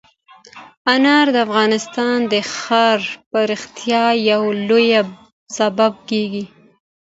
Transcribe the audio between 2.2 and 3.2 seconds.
د ښاري